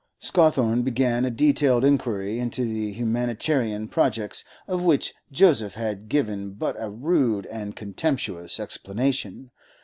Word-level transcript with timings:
Scawthorne 0.19 0.81
began 0.81 1.25
a 1.25 1.29
detailed 1.29 1.85
inquiry 1.85 2.39
into 2.39 2.63
the 2.65 2.91
humanitarian 2.91 3.87
projects 3.87 4.43
of 4.67 4.81
which 4.83 5.13
Joseph 5.31 5.75
had 5.75 6.09
given 6.09 6.53
but 6.53 6.75
a 6.81 6.89
rude 6.89 7.45
and 7.45 7.75
contemptuous 7.75 8.59
explanation. 8.59 9.51